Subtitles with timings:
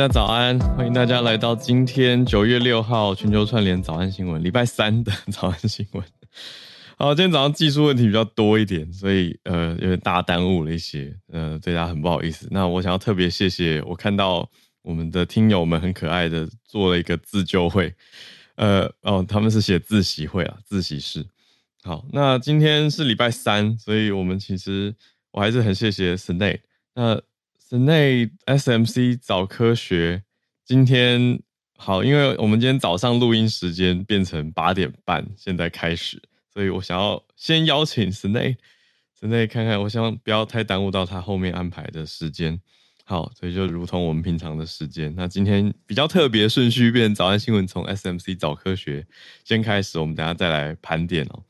[0.00, 6.02] 大家早安，欢迎大家来到今天九月六号全球串联早安新闻，礼拜三的早安新闻。
[6.96, 12.48] 好，今天早上技术问题比较多一点，所以呃有点大耽误了一些，呃对大家很不好意思。
[12.50, 14.48] 那我想要特别谢谢，我看到
[14.80, 17.94] 我们的听友们很可爱的做了一个自救会，
[18.54, 21.26] 呃哦他们是写自习会啊，自习室。
[21.82, 24.94] 好，那今天是礼拜三，所以我们其实
[25.32, 26.60] 我还是很谢谢 Snake。
[26.94, 27.20] 那
[27.70, 30.24] Snake SMC 早科学
[30.64, 31.40] 今天
[31.76, 36.20] 好，因为我们今天早上录音时间变成八点半，现在开始，
[36.52, 42.60] 所以我想要先邀请 Snake，Snake 看看，我想不要太耽误到他后面安排的时间。
[43.04, 49.06] 好，所以就如同我们平常的时间，那今天比较特别顺序变早安新闻，从 SMC 早科学
[49.44, 51.44] 先开始，我们等下再来盘点哦。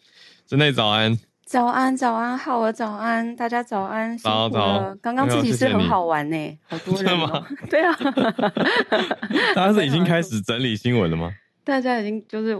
[0.46, 1.18] ，Sne 早安。
[1.50, 4.96] 早安，早安，浩儿早安，大家早安，早早。
[5.02, 7.44] 刚刚自习室很好玩呢、欸，好多人吗？
[7.68, 7.92] 对啊，
[9.56, 11.34] 大家是已经开始整理新闻了吗？
[11.64, 12.56] 大家已经就是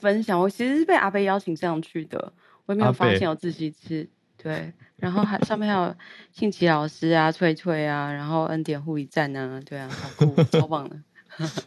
[0.00, 2.32] 分享，我其实是被阿贝邀请上去的，
[2.66, 4.10] 我也没有发现有自习室。
[4.36, 5.94] 对，然后还上面还有
[6.32, 10.96] 信奇老师啊，翠翠啊，然后恩典护理站啊，对啊，好酷，超棒的。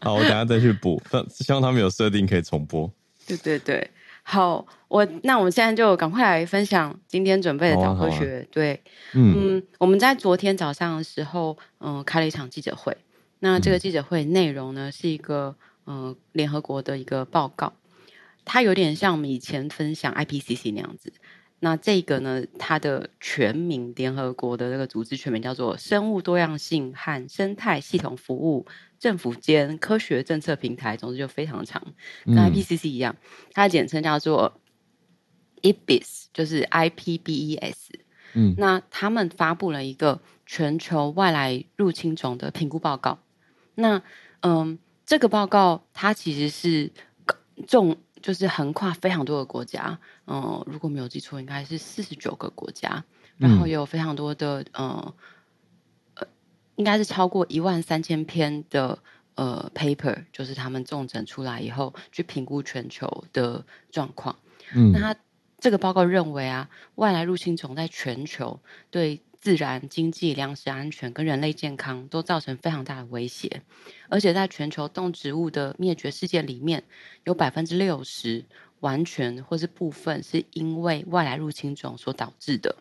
[0.02, 2.92] 好，我等下再去补，但希望他们有设定可以重播。
[3.26, 3.90] 对对对。
[4.28, 8.40] 好，我那我们现在就赶快来分享今天准备的早科学。
[8.40, 8.82] 啊啊、对，
[9.14, 12.98] 嗯，嗯，我们在昨天早上的时候，嗯、呃，开了一场记者会。
[13.40, 17.74] 那这个记者会内容呢，是一个嗯、呃，联合国的一个报告，
[18.44, 21.14] 它有点像我们以前分享 IPCC 那样子。
[21.60, 28.66] 那这个呢，它的全名，联合国的这个组织全名叫做生物多样性和生态系统服务
[29.00, 31.82] 政府间科学政策平台，总之就非常长，
[32.26, 34.60] 跟 IPCC 一样，嗯、它的简称叫做
[35.62, 37.76] IPBES，就是 IPBES。
[38.34, 43.20] 嗯，那他们发布了一个全球外来入侵种的评估报告。
[43.76, 44.02] 那
[44.42, 46.92] 嗯，这个报告它其实是
[47.68, 47.98] 重。
[48.22, 53.04] 就是横跨非常多的国家，嗯、呃，如果没有记错，应该是四十九个国家，
[53.38, 55.14] 然后也有非常多的，嗯，呃，
[56.76, 58.98] 应该是超过一万三千篇的
[59.36, 64.36] 呃 paper，就是他们重整出来以后去评估全球的状况。
[64.74, 65.20] 嗯，那他
[65.60, 68.60] 这个报告认为啊，外来入侵种在全球
[68.90, 73.62] 对自然、经济、粮食安全跟人类健康都造成非常大的威胁，
[74.10, 76.84] 而且在全球动植物的灭绝事件里面，
[77.24, 78.44] 有百分之六十
[78.80, 82.76] 完全或是部分是因为外来入侵种所导致的。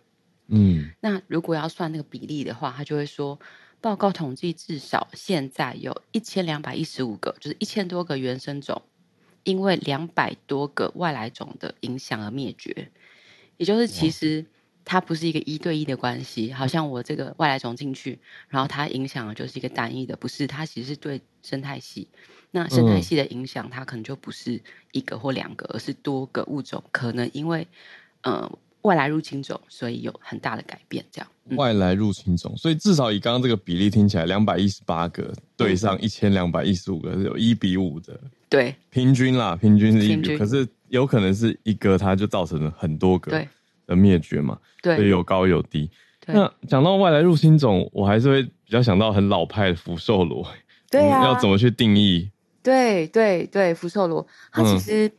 [0.48, 3.38] 嗯，那如果要算那个比例的话，他就会说，
[3.84, 8.80] 报告统计至少现在有一千两百一十五个，就是一千多个原生种，
[9.42, 12.90] 因为两百多个外来种的影响而灭绝，
[13.58, 14.46] 也就是其实。
[14.86, 18.18] 它不是一个一对一的关系，好像我这个外来种进去，
[18.48, 22.06] 然后它影响的就是一个单一的，不是，它其实是对生态系。
[22.50, 24.62] 那生态系的影响，它可能就不是
[24.92, 27.66] 一个或两个，而是多个物种，可能因为
[28.24, 31.04] 呃外来入侵种，所以有很大的改变。
[31.12, 38.18] 这样，嗯、外来入侵种，所以至少以刚刚这个比例听起来，两百一十八个对上一千两百一十五个，是有一比五的，
[38.48, 43.46] 对，平均啦，平均是一比，可是有可能是一个，它就造成了很多个，
[43.86, 45.90] 的灭绝嘛，对，所以有高有低。
[46.24, 46.34] 对。
[46.34, 50.46] 那讲到外来入侵种，我还是会比较想到很老派的福寿螺。
[50.90, 52.30] 对啊，要怎么去定义？
[52.62, 55.10] 对对对，福寿螺，它其实，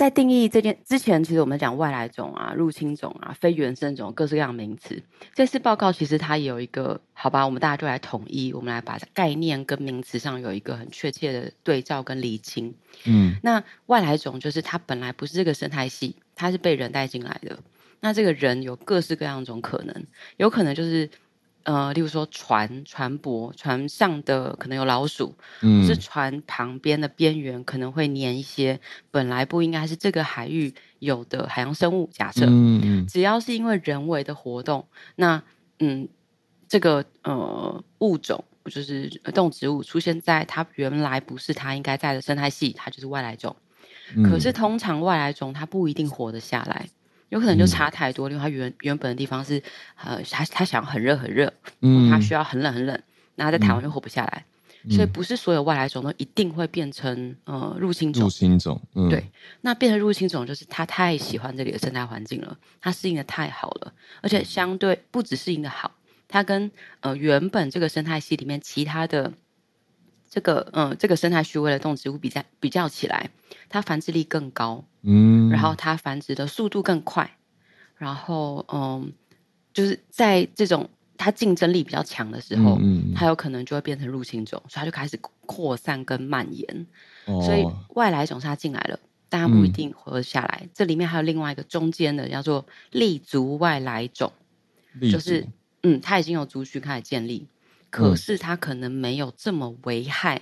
[0.00, 5.02] 在定义这件之前，其实我们讲外来种啊、入侵种啊、非原生种各式各样的名词。
[5.34, 12.74] 这次报告其实它也有一个，好吧，我们大家就来统一，我们来把概念跟名词上有一个很确切的对照跟厘清。
[13.04, 16.16] 嗯，那外来种就是它本来不是这个生态系。
[16.34, 17.58] 它是被人带进来的，
[18.00, 20.06] 那这个人有各式各样种可能，
[20.38, 21.10] 有可能就是，
[21.64, 34.86] 呃，例如说船船舶船上的可能有老鼠，嗯，是船旁边的边缘可能会粘一些本来不应该是这个海域有的海洋生物，假设，嗯嗯，只要是因为人为的活动，
[35.16, 35.42] 那
[35.78, 36.08] 嗯，
[36.68, 43.54] 这个呃物种就是动植物出现在它原来不是它应该在的生态系，它就是外来种。
[44.24, 46.88] 可是通常外来种它不一定活得下来，
[47.30, 49.60] 有可能就差太多，因为它原原本的地方是
[49.96, 53.02] 呃，它它想很热很热，嗯，它需要很冷很冷，
[53.36, 54.44] 那它在台湾就活不下来，
[54.90, 58.24] 所以不是所有外来种都一定会变成呃入侵种。
[58.24, 59.24] 入侵种，嗯，对，
[59.62, 65.92] 那变成入侵种就是它太喜欢这里的生态环境了，它适应的太好了，而且相对不只适应的好，
[66.28, 69.32] 它跟呃原本这个生态系里面其他的。
[70.30, 73.28] 这个嗯，这个生态序位的动植物比较比较起来，
[73.68, 77.36] 它繁殖力更高，嗯，然后它繁殖的速度更快，
[77.96, 79.12] 然后嗯，
[79.74, 80.88] 就是在这种
[81.18, 86.86] 它竞争力比较强的时候，嗯，它有可能就会变成入侵种，所以它就开始扩散跟蔓延。
[87.26, 88.98] 哦、所以外来种它进来了，
[89.28, 90.60] 但它不一定活下来。
[90.62, 94.32] 嗯、这里面还有另外一个中间的叫做立足外来种，
[95.10, 95.46] 就是
[95.82, 97.48] 嗯，它已经有族群开始建立，
[97.90, 100.40] 可是它可能没有这么危害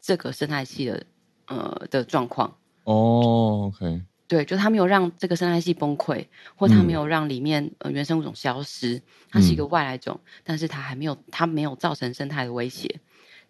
[0.00, 1.06] 这个生态系的
[1.46, 2.56] 呃的状况。
[2.84, 4.02] 哦，OK。
[4.26, 9.00] 对，就它没有让这个生态系崩溃，或它没有让里面、嗯、呃原生物种消失，
[9.30, 13.00] 它是一个外来种，嗯、但是它还没有，它没有造成生态的威胁，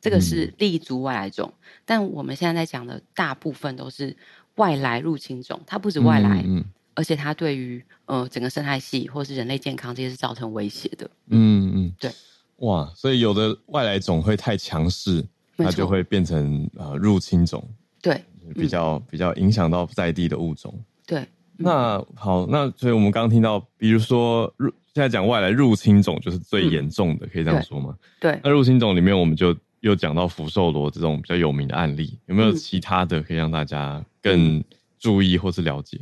[0.00, 1.52] 这个是立足外来种。
[1.52, 4.16] 嗯、但我们现在在讲的大部分都是
[4.54, 6.64] 外来入侵种，它不止外来，嗯嗯、
[6.94, 11.10] 而且它对于呃整个生态系或是人类健康这些是造成威胁的。
[11.26, 12.12] 嗯嗯，对，
[12.58, 15.24] 哇，所以有的外来种会太强势，
[15.56, 17.62] 它就会变成呃入侵种。
[18.00, 18.22] 对。
[18.54, 20.72] 比较、嗯、比较影响到在地的物种。
[21.06, 21.22] 对，
[21.58, 27.94] 那好，那所以我们刚刚听到，比如说入现在讲外来入侵种就是最严重的，嗯、可以这样说吗？
[28.18, 28.40] 对。
[28.42, 34.64] 那入侵种里面，我们就又讲到福寿螺这种比较有名的案例，有没有其他的可以让大家更
[34.98, 36.00] 注意或是了解？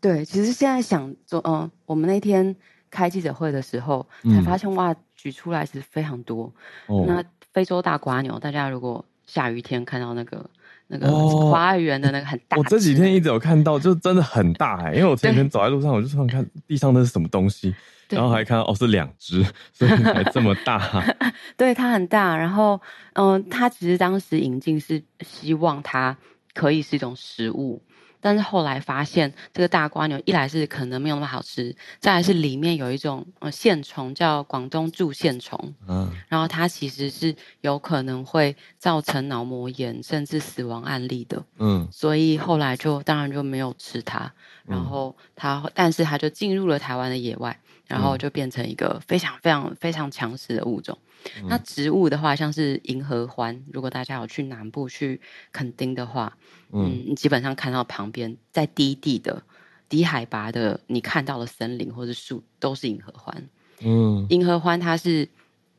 [0.00, 2.54] 对，其实现在想做，嗯、呃，我们那天
[2.90, 6.52] 开记者会的时候才发现，哇，举出来其实非常多。
[6.86, 7.04] 哦。
[7.06, 10.48] 那非洲大瓜牛，大家如果下雨天看到那个。
[10.90, 11.06] 那个
[11.50, 14.96] 花园的那个很大，我这几天一直有看到，就真的很大哎、欸！
[14.96, 17.74] 因为我前天走在路上，我就突然看地上那是什么东西，
[18.08, 21.04] 然后还看到哦是两只， 所以才这么大。
[21.58, 22.80] 对，它很大，然后
[23.12, 26.16] 嗯，它其实当时引进是希望它
[26.54, 27.82] 可以是一种食物。
[28.20, 44.32] 但是后来发现，这个大瓜牛一来是可能没有那么好吃，再来是里面有一种呃线虫叫广东柱线虫，嗯，然后它其实是有可能会造成脑膜炎甚至死亡案例的，嗯，所以后来就当然就没有吃它，
[44.66, 50.98] 然后它，嗯、但是它就进入了台湾的野外，然后就变成一个非常非常非常强势的物种。
[51.42, 55.20] 嗯、那植物的话，像是银合欢，如果大家有去南部去
[55.52, 56.36] 垦丁的话，
[56.72, 59.42] 嗯，你基本上看到旁边在低地的
[59.88, 63.48] 低海拔的，你看到的森林或者树都是银合欢。
[63.80, 65.28] 嗯，银合欢它是，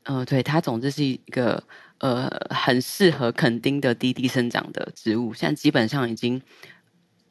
[0.03, 1.62] 呃，对，它总之是一个
[2.00, 6.42] 呃很适合垦丁的低地生长的植物，现在基本上已经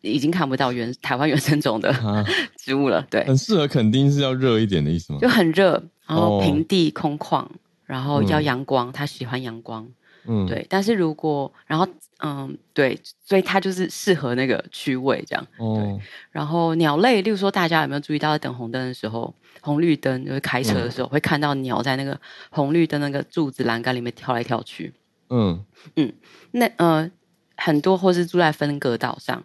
[0.00, 1.93] 已经看不到原台湾原生种的
[2.56, 3.06] 植物了。
[3.11, 5.19] 对，很适合垦丁是要热一点的意思吗？
[5.20, 7.46] 就很热，然后平地空旷。
[7.88, 9.88] 哦然后要阳光，他、嗯、喜欢阳光，
[10.26, 10.67] 嗯，对。
[10.69, 11.88] 但是如果，然后，
[12.19, 15.46] 嗯，对，所以它就是适合那个区位这样。
[15.56, 15.76] 哦。
[15.81, 16.06] 对。
[16.31, 22.20] 然后鸟类，例如说，大家有没有注意到，在等红灯的时候，红绿灯就是开车的时候，嗯、会看到鸟在那个
[22.50, 24.93] 红绿灯那个柱子栏杆里面跳来跳去。
[25.31, 25.64] 嗯
[25.96, 26.12] 嗯。
[26.50, 27.11] 那呃，
[27.56, 29.43] 很多或是住在分隔岛上，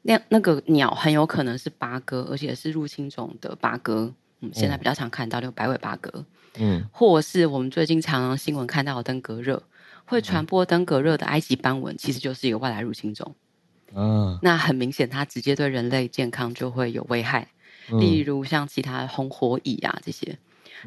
[0.00, 4.14] 那那个鸟很有可能是八哥，而且是入侵种的八哥。
[4.40, 6.24] 嗯，现在比较常看到就白尾八哥。
[6.58, 9.62] 嗯，或是我们最近常常新闻看到的登革热，
[10.04, 13.34] 会传播登革热的埃及斑纹，其实就是一个外来入侵种。
[13.94, 17.48] 嗯，那很明显，它直接对人类健康就会有危害，
[18.00, 20.38] 例如像其他红火蚁啊这些。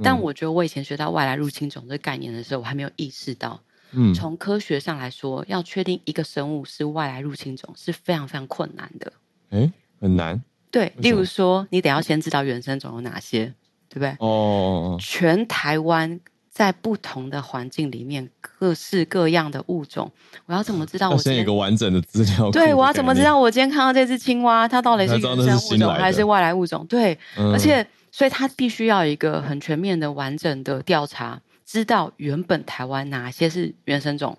[0.03, 3.61] 但我觉得我以前学到外来入侵种这个概念的时候，我还没有意识到，
[3.91, 9.11] 嗯，从科学上来说，要确定一个生物是外来入侵种是非常非常困难的。
[9.49, 10.41] 诶，很难。
[10.69, 13.53] 对，例如说，你得要先知道原生种有哪些。
[13.97, 14.15] 对不对？
[14.19, 16.19] 哦，全台湾
[16.51, 20.11] 在不同的环境里面，各式各样的物种，
[20.45, 21.15] 我要怎么知道我？
[21.15, 22.51] 我先有个完整的资料。
[22.51, 26.85] 对，我要怎么知道我今天看到这只青蛙，它到底是原生物种还是外来物种？
[26.87, 34.37] 对，嗯、而且，所以它必须要有一个很全面的、完整的调查，知道原本台湾哪些是原生种，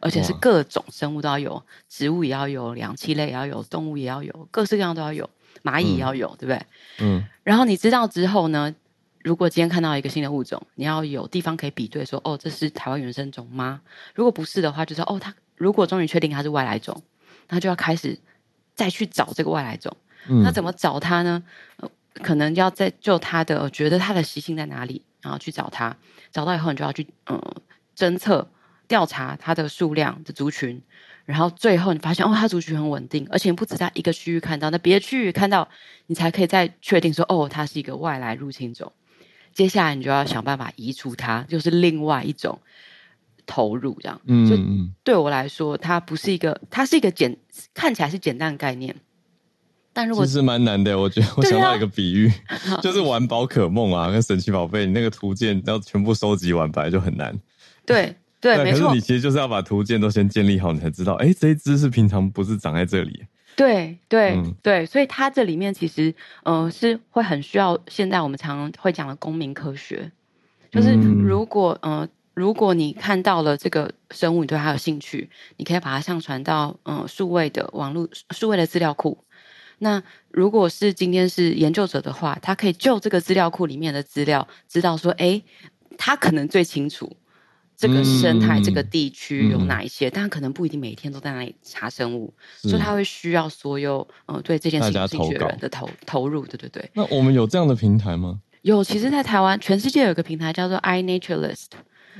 [0.00, 5.28] 而且是各种生物都要有，植物也要有，两栖类也要有，动物也要有，各式各样都要有。
[5.62, 6.60] 蚂蚁也要有，嗯、对不对？
[6.98, 7.24] 嗯。
[7.42, 8.74] 然后你知道之后呢？
[9.22, 13.80] 如果今天看到一个新的物种，你要有地方可以比对说，说哦，这是台湾原生种吗？
[14.14, 17.02] 如果不是的话，就说哦，它如果终于确定它是外来种，
[17.48, 18.18] 那就要开始
[18.74, 19.96] 再去找这个外来种。
[20.28, 20.42] 嗯。
[20.42, 21.42] 那怎么找它呢？
[21.78, 21.90] 呃、
[22.22, 25.96] 可能要再就它的觉得它的习性在哪里，然后去找它。
[26.30, 27.40] 找到以后，你就要去嗯
[27.96, 28.46] 侦测、
[28.86, 30.82] 调查它的数量的族群。
[31.24, 35.66] 然后最后你发现哦，它族群很稳定，而且不止在一个区域看到，那别的区域看到，
[36.06, 38.92] 你才可以再确定说哦，它是一个外来入侵种。
[39.54, 42.58] 接下来你就要想办法移除它，就是另外一种
[43.46, 44.20] 投入这样。
[44.26, 44.56] 嗯，就
[45.02, 47.34] 对我来说，它不是一个，它是一个简
[47.72, 48.94] 看起来是简单的概念，
[49.94, 50.98] 但如果其实蛮难的。
[50.98, 52.30] 我觉得我想到一个比喻，
[52.68, 57.34] 啊、就是玩宝可梦啊，跟神奇宝贝，你那个图鉴要全部收集完，本来就很难。
[57.86, 58.14] 对。
[58.44, 58.94] 对，没错。
[58.94, 63.24] 你其实就是要把图鉴都先建立好，你才知道，哎，这一只是平常不是长在这里。
[63.56, 70.12] 对对、嗯、对，所以它这里面其实，嗯、呃，是会很需要现在我们常常会讲的公民科学，
[70.70, 79.16] 就是如果呃，如果你看到了这个生物，你对它有兴趣，你可以把它上传到嗯数位的网络数位的资料库。
[79.78, 85.40] 那如果是今天是研究者的话，他可以就这个资料库里面的资料，知道说，哎，
[85.96, 87.16] 他可能最清楚
[87.86, 96.90] 这个生态、嗯、这个地区有哪一些，嗯、但可能不一定每天都在那里查生物，所以他会需要所有呃对这件事情有兴趣的人的投投入，对对对。
[96.94, 98.40] 那我们有这样的平台吗？
[98.62, 101.66] 有，其实，在台湾，全世界有一个平台叫做 iNaturalist。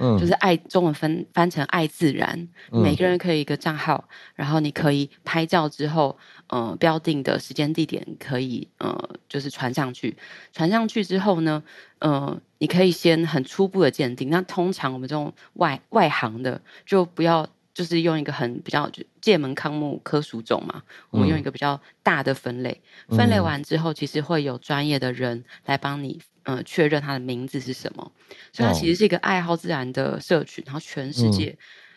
[0.01, 6.19] 嗯，就是爱中文翻翻成爱自然，嗯、每个人可以一个账号，然后你可以拍照之后，
[6.49, 10.17] 呃，标定的时间地点可以呃，就是传上去，
[10.53, 11.63] 传上去之后呢，
[12.01, 14.31] 呃，你可以先很初步的鉴定。
[14.31, 18.91] 那通常我们这种外外行的，就不要就是用一个很比较
[19.21, 26.19] 界门纲目科属种嘛，我们用一个比较大的分类，嗯、分类完之后，其实会有专业的人来帮你。
[26.47, 28.13] 嗯，确认它的名字是什么，
[28.53, 31.57] 所以它其实是一个爱好自然的社群，然后全世界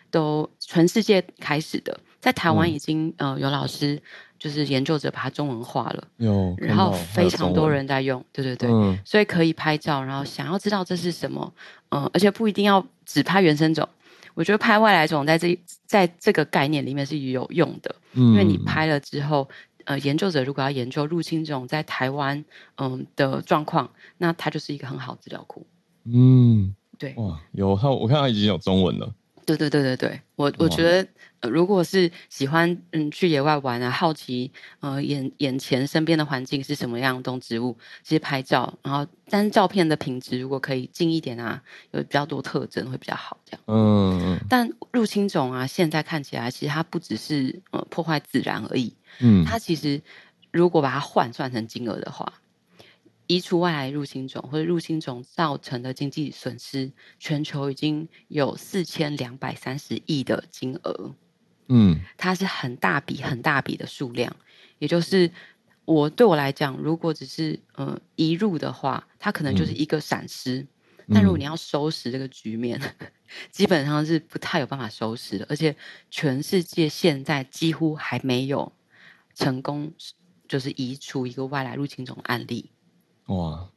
[0.10, 4.02] 都、嗯、全世界开始的，在台湾已经、嗯、呃有老师
[4.40, 11.54] 就是研究者把它中文化了，有，然后非常多人在用，对对对，嗯、所以可以拍照，然后想要知道这是什么，
[11.90, 13.88] 嗯、呃，而且不一定要只拍原生种，
[14.34, 19.48] 我觉得拍外来种在这在这个概念里面是有用的，嗯、因为你拍了之后。
[19.88, 22.44] 呃，研究者如果要研究入侵种在台湾
[22.76, 25.66] 嗯的状况，那它就是一个很好资料库。
[26.04, 29.10] 嗯，对，哇，有它，我看它已经有中文了。
[29.46, 31.08] 对对对对对，我我觉得、
[31.42, 43.62] 呃，如果是喜欢嗯去野外玩啊，好奇呃眼眼前身边的环境是什么样的动植物，其实拍照，然后但是照片的品质如果可以近一点啊，有比较多特征会比较好这样。
[43.68, 44.40] 嗯嗯。
[44.50, 48.96] 但入侵种啊，现在看起来其实它不只是呃破坏自然而已。
[49.20, 50.02] 嗯，它其实
[50.52, 52.34] 如果把它换算成金额的话，
[53.28, 61.14] 移除外来入侵种或者入侵种造成的经济损失，全球已经有四千两百三十亿的金额。
[61.68, 64.36] 嗯，它是很大笔很大笔的数量。
[64.80, 65.32] 也就是
[65.86, 70.60] 我对我来讲，如果只是呃一入的话，它可能就是一个闪失。
[71.08, 73.08] 嗯、但如果你要收拾这个局面，嗯、
[73.52, 75.46] 基本上是不太有办法收拾的。
[75.50, 75.76] 而且
[76.10, 78.72] 全世界现在几乎还没有。
[79.40, 79.94] 成功
[80.48, 82.72] 就是移除一个外来入侵种案例，
[83.28, 83.70] 哇，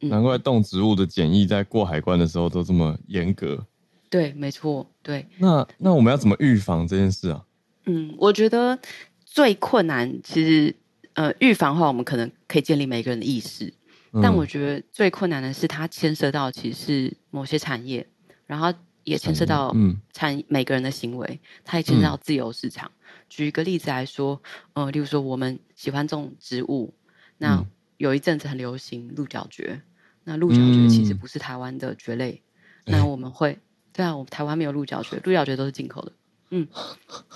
[0.00, 3.66] 难怪动植物的检疫在过海关的时候都这么严格。
[4.14, 5.26] 对，没错，对。
[5.38, 7.44] 那那我们要怎么预防这件事啊？
[7.86, 8.78] 嗯，我觉得
[9.24, 10.72] 最困难，其实
[11.14, 13.74] 呃，预防的话，我们可能可以建立每个人的意识，
[14.12, 18.06] 嗯、但我觉得最困难的是它牵涉到其实是某些产业，
[18.46, 22.88] 然后也牵涉到嗯产每个人的行为，它也牵涉到自由市场。
[22.88, 24.40] 嗯举一个例子来说，
[24.74, 26.94] 呃，例如说我们喜欢种植物，
[27.38, 27.66] 那
[27.96, 29.80] 有一阵子很流行鹿角蕨，
[30.22, 32.42] 那鹿角蕨其实不是台湾的蕨类，
[32.84, 33.58] 嗯、那我们会，欸、
[33.94, 36.12] 对啊，我们台湾没有鹿角蕨，鹿角蕨都是进口的，
[36.50, 36.66] 嗯，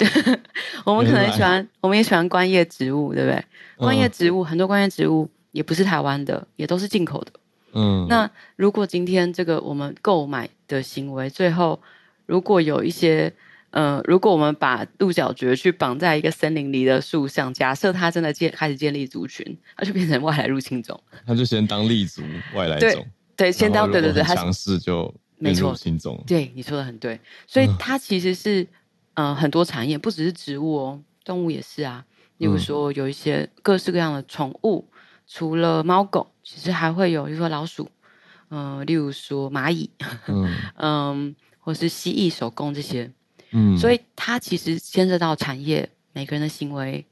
[0.84, 3.44] 我们可能喜欢，我们也喜欢观叶植物，对不对？
[3.76, 7.32] 观叶植物、嗯、很多观叶植物也不是台湾的，也都是进口的，
[7.72, 11.80] 嗯，那如果今天这个我们购买的行为，最后
[12.26, 13.32] 如果有一些。
[13.70, 19.44] 呃，如果我们把鹿角蕨去绑在一个森林里的树上，假设它真的建开始建立族群，
[19.76, 20.98] 它就变成外来入侵种。
[21.26, 22.22] 它就先当立足
[22.54, 26.22] 外来种，对，对，先当对对对，它强势就变入侵种。
[26.26, 28.66] 对，你说的很对，所以它其实是
[29.14, 32.04] 呃很多产业，不只是植物哦，动物也是啊。
[32.38, 34.88] 例如说有一些各式各样的宠物，
[35.26, 37.90] 除了猫狗，其实还会有，比如说老鼠，
[38.50, 39.90] 嗯、呃，例如说蚂蚁，
[40.28, 43.10] 嗯， 嗯，或是蜥蜴、手工这些。
[43.50, 47.04] 嗯，所以它其实牵涉到产业每个人的行为、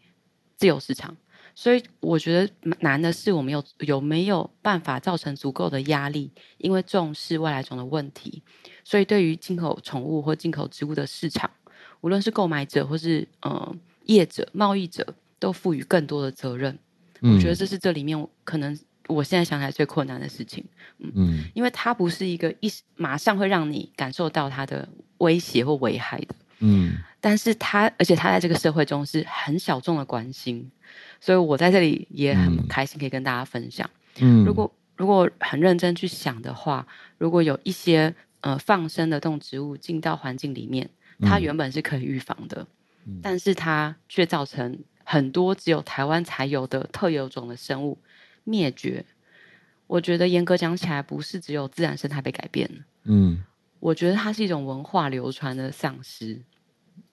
[0.57, 1.17] 自由市场，
[1.57, 8.43] 所以我觉得难的是我们有有没有办法造成足够的压力，因为重视外来种的问题，
[8.85, 11.51] 所以对于进口宠物或进口植物的市场，
[12.03, 16.79] 无论是购买者或是呃业者、贸易者，都赋予更多的责任。
[17.23, 20.63] 嗯，我觉得这是这里面可能我现在想起来最困难的事情。
[20.99, 24.89] 嗯，嗯，因为它不是一个一马上会让你感受到它的。
[25.19, 30.71] 威胁或危害的，嗯，但是他，而且他在这个社会中是很小众的关心，
[31.27, 33.91] 所以我在这里也很开心可以跟大家分享。
[34.21, 36.87] 嗯，如果如果很认真去想的话，
[37.19, 40.89] 如果有一些呃放生的动植物进到环境里面，
[41.23, 42.65] 它原本是可以预防的，
[43.07, 47.99] 嗯，但是它却造成很多只有台湾才有的特有种的生物
[48.45, 49.05] 灭绝。
[49.89, 52.71] 我觉得严格讲起来，不是只有自然生态被改变，
[53.03, 53.43] 嗯。
[53.81, 56.41] 我觉得它是一种文化流传的丧失，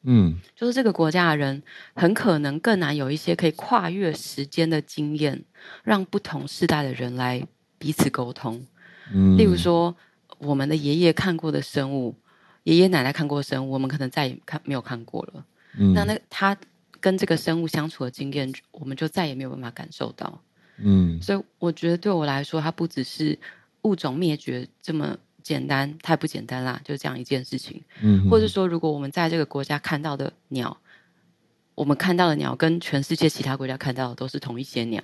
[0.03, 5.43] 嗯，就是这个国家的人很可能更难有一些可以跨越时间的经验，
[5.83, 7.45] 让不同世代的人来
[7.77, 8.65] 彼此沟通。
[9.13, 9.95] 嗯，例如说，
[10.39, 12.15] 我们的爷爷看过的生物，
[12.63, 15.45] 爷爷奶奶看过的生物，我们可能再也看没有看过了。
[15.77, 16.55] 嗯，那那他
[16.99, 20.41] 跟这个生物相处的经验，我们就再也没有办法感受到。
[20.77, 23.37] 嗯，所以我觉得对我来说，它不只是
[23.83, 27.83] 物种灭绝这么简单，太不简单啦，就这样一件事情。
[28.01, 30.75] 嗯，或者说，如果我们在这个国家看到的鸟，
[31.75, 35.03] 我们看到的鸟跟全世界其他国家看到的都是同一些鸟，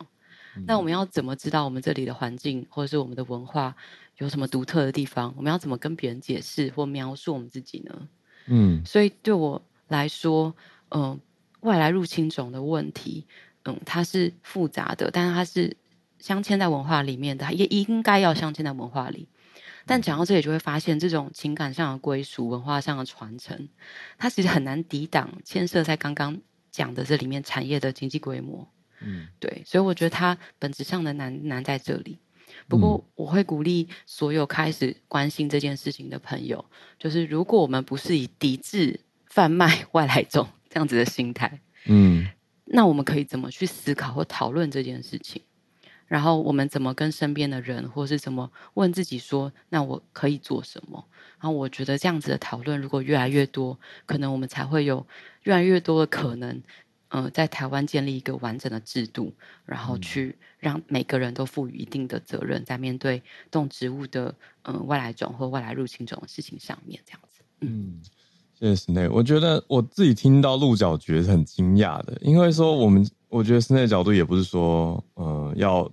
[0.55, 3.75] 嗯，那我们要怎么知道我们这里的环境或者是我们的文化
[4.17, 5.34] 有什么独特的地方？
[5.36, 8.08] 我们要怎么跟别人解释或描述我们自己呢？
[8.48, 10.55] 嗯，所以对我来说，
[10.89, 11.19] 嗯，呃，
[11.62, 13.25] 外来入侵种的问题，
[13.63, 15.75] 嗯，它是复杂的，但是它是
[16.19, 19.27] 镶嵌在文化里面的，也应该要镶嵌在文化里。
[19.89, 23.67] 但讲到这里，就会发现这种情感上的归属、文化上的传承，
[24.19, 28.72] 它其实很难抵挡牵涉在刚刚讲的这里面产业的经济规模。
[29.01, 32.19] 嗯，对，所以我觉得它本质上的难难在这里。
[32.67, 36.63] 不过，我会鼓励所有开始关心这件事情的朋友，
[37.00, 42.27] 就是如果我们不是以抵制贩卖 外来种这样子的心态，嗯，
[42.65, 45.41] 那我们可以怎么去思考或讨论这件事情？
[46.10, 51.06] 然后我们怎么跟身边的人，或是怎么问自己说，那我可以做什么？
[51.39, 55.06] 然后我觉得这样子的讨论，如果越来越多，可能我们才会有
[55.44, 56.50] 越来越多的可能，
[57.10, 59.32] 嗯、呃，在台湾建立一个完整的制度，
[59.66, 67.42] 然后去让每个人都赋予一定的责任，在面对动植物的嗯、呃、外来种或外来入侵种的事情上面，这样子。
[67.62, 68.01] 嗯，
[68.60, 69.12] 谢谢 Snape。
[69.12, 75.89] 我觉得我自己听到鹿角蕨是很惊讶的，因为说我们，我觉得 Snape 角度也不是说，呃，要。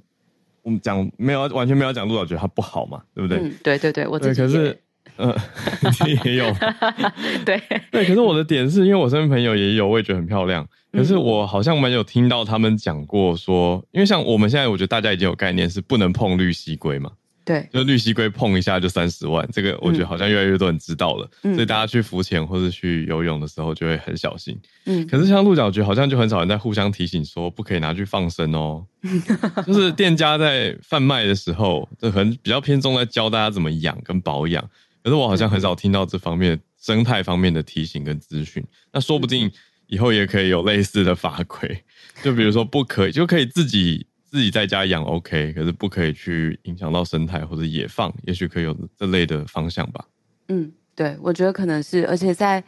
[0.66, 3.38] 我们讲没有完全没有讲鹿角蕨它不好嘛，对不对？
[3.38, 4.76] 嗯，对对对，我自己，可是，
[5.16, 5.40] 嗯、呃，
[6.04, 6.52] 你也有，
[7.46, 8.04] 对 对。
[8.04, 10.66] 可是我的点是因为我身边朋友也有，我也觉得很漂亮。
[10.92, 17.12] 可是我好像没有听到他们讲过说，因为像我们现在，我觉得大家已经有概念是不能碰绿蜥龟嘛。
[17.46, 24.58] 对，就绿蠵龟碰一下就三十万，这个我觉得好像越来越多人知道了，嗯、所以大家去浮潜或是去游泳的时候就会很小心。
[24.86, 28.84] 嗯，可是像鹿角蕨好像就很少人在互相提醒说不可以拿去放生哦，
[29.64, 34.68] 就是店家在贩卖的时候，就很比较偏重在教大家怎么养跟保养，
[35.04, 38.60] 可是我好像很少听到这方面生态方面的提醒跟资讯。
[38.92, 39.48] 那说不定
[39.86, 41.84] 以后也可以有类似的法规，
[42.24, 44.04] 就比如说不可以，就可以自己。
[44.26, 50.04] 自己在家养 OK，可是不可以去影响到生态或者野放，也许可以有这类的方向吧。
[50.48, 52.62] 嗯，对，我觉得可能是，而且在，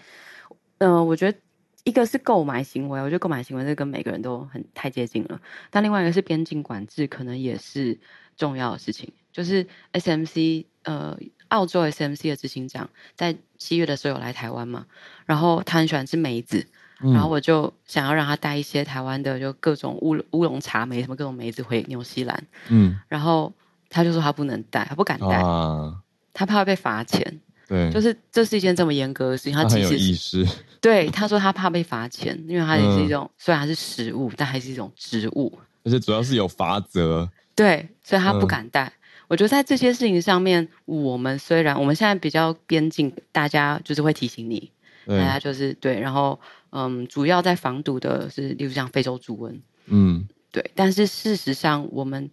[0.78, 1.38] 嗯、呃，我觉得
[1.84, 5.40] 一个是购买行为，我觉得购买行为这跟每个人都很太接近了。
[5.70, 7.98] 但另外一个是边境管制，可能也是
[8.36, 9.12] 重要的事情。
[9.32, 11.18] 就是 SMC，呃，
[11.48, 14.86] 澳洲 SMC 的执行长在七月的时候有来台湾嘛，
[15.26, 16.66] 然后他很喜欢吃梅子。
[17.00, 22.44] 然后我就想要让他带一些台湾的，就各种乌乌龙茶梅，什么各种梅子回纽西兰。
[22.68, 23.52] 嗯，然后
[23.88, 25.94] 他就说他不能带，他不敢带，啊、
[26.32, 27.40] 他怕被罚钱。
[27.68, 30.44] 对，就是这是一件这么严格的事情，他其实。
[30.80, 37.28] 对，他说他怕被罚钱，因为他也是一种、嗯、虽然它是食物，但还是一种植物，而且主要是有罚则。
[37.54, 38.84] 对，所以他不敢带。
[38.84, 38.92] 嗯、
[39.28, 44.70] 我觉得在这些事情上面，我们虽然我们现在比较边境，大家就是会提醒你。
[45.06, 46.38] 大家就是对，然后
[46.70, 50.70] 嗯，主要在防堵的是，例如像非洲猪瘟，嗯，对。
[50.74, 52.30] 但是事实上，我们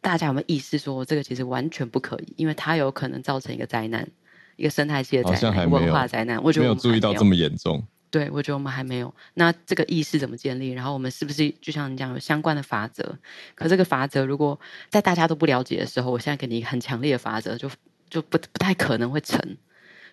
[0.00, 4.08] 大家有没有意识说，这个其实完全不可以，因为它有可能造成一个灾难，
[4.56, 6.42] 一个生态系的灾难、文化灾难。
[6.42, 7.82] 我觉得我没有注意到这么严重。
[8.10, 9.12] 对，我觉得我们还没有。
[9.34, 10.70] 那这个意识怎么建立？
[10.70, 13.18] 然后我们是不是就像你讲有相关的法则？
[13.56, 17.68] 可这个法则如果在大家都不了解的时候，我现在给你一个很强烈的法则，就
[18.08, 19.56] 就不不太可能会成。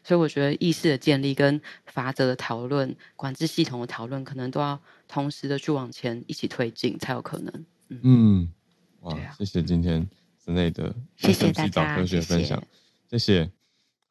[0.03, 7.65] 所以我觉得意识的建立跟法则的讨论、管制系统的讨论，可能都要同时的去往前一起推进，才有可能。
[7.89, 8.49] 嗯，嗯
[9.01, 10.07] 哇，啊、谢谢今天
[10.43, 12.61] 之内的谢谢大家科学分享，
[13.09, 13.49] 谢谢。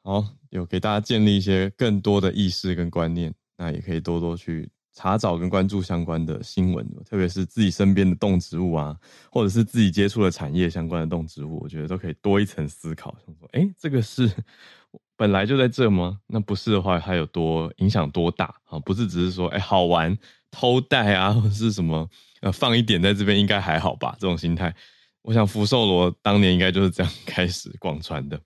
[0.03, 8.97] 好，有给大家建立一些更多的意识跟观念，那也可以多多去查找跟关注相关的新闻，特别是自己身边的动植物啊，
[9.31, 14.31] 或者是自己接触的产业相关的动植物，我觉得都可以多一层思考，说，哎、欸，这个是。
[15.21, 16.19] 本来就在这吗？
[16.29, 18.79] 那不是的话，它有多影响多大啊？
[18.79, 20.17] 不是只是说，哎、好玩
[20.51, 22.09] 偷带啊， 或者是什么
[22.41, 24.17] 呃，放一点在这边应该还好吧？
[24.19, 24.75] 这种心态，
[25.21, 28.41] 我想福寿螺当年应该就是这样开始广传的。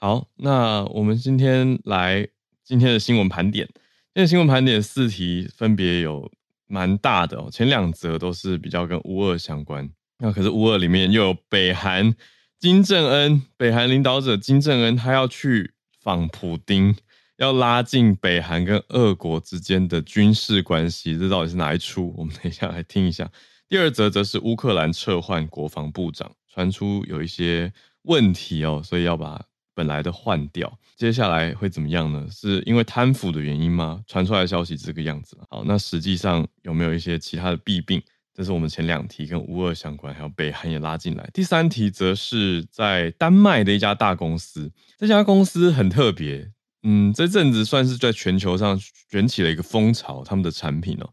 [0.00, 2.26] 好，那我们今天来
[2.64, 3.64] 今天的新闻盘点。
[4.12, 6.28] 今天新闻盘点四题分别有
[6.66, 9.88] 蛮大的哦，前两则都是比较跟乌二相关。
[10.18, 12.12] 那可是乌二里面又有北韩
[12.58, 15.71] 金正恩，北韩领导者金正恩他要去。
[16.02, 16.94] 访普丁，
[17.36, 22.12] 要拉近北韩跟俄国之间的军事关系，这到底是哪一出？
[22.16, 23.30] 我们等一下来听一下。
[23.68, 29.40] 第二则则是乌克兰撤换国防部长，传出有一些问题哦，所以要把
[29.74, 32.26] 本来的换掉，接下来会怎么样呢？
[32.30, 34.02] 是因为贪腐的原因吗？
[34.08, 35.38] 传出来的消息这个样子。
[35.48, 38.02] 好，那实际上有没有一些其他的弊病？
[38.34, 41.28] 这是我们前两题跟乌俄相关，还有北韩也拉进来。
[41.34, 46.50] 第三题则是在丹麦的一家大公司，这家公司很特别，
[46.82, 51.10] 嗯，这阵子算是在全球上卷起了一个风潮，他们的产品哦，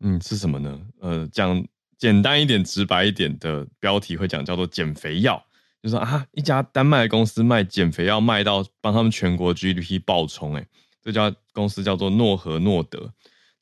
[0.00, 0.80] 嗯，是什么呢？
[1.00, 1.64] 呃，讲
[1.96, 5.40] 简单一点、直白一点的标题会讲叫做减肥药，
[5.80, 10.66] 就是啊，一家丹麦公司卖减肥药卖到帮他们全国 GDP 爆冲，诶，
[11.00, 13.12] 这家公司叫做诺和诺德。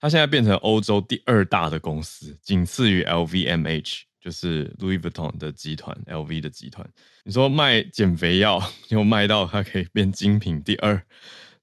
[0.05, 6.87] 它现在变成欧洲第二大的公司，仅次于 LVMH，就是 Louis Vuitton 的集团，LV 的集团。
[7.23, 11.03] 你说卖减肥药， 又卖到它可以变精品第二，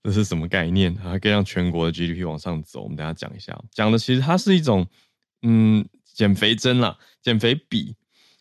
[0.01, 0.95] 这是什么概念？
[0.95, 2.81] 它可以让全国的 GDP 往上走。
[2.81, 4.87] 我们等下讲一下，讲的其实它是一种，
[5.43, 7.95] 嗯，减肥针啦，减肥笔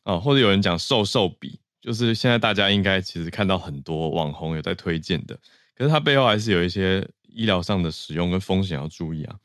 [0.05, 5.39] 啊，或者有人讲瘦瘦笔，就是现在大家应该其实看到很多网红有在推荐的，
[5.75, 9.37] 可是它背后还是有一些医疗上的使用跟风险要注意啊。